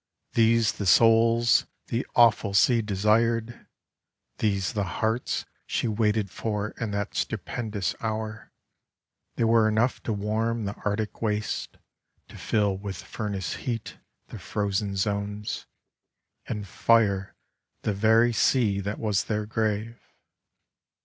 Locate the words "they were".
9.35-9.67